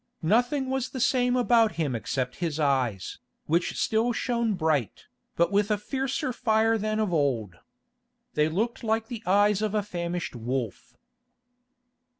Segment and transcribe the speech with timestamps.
[0.23, 5.69] Nothing was the same about him except his eyes, which still shone bright, but with
[5.69, 7.57] a fiercer fire than of old.
[8.33, 10.97] They looked like the eyes of a famished wolf.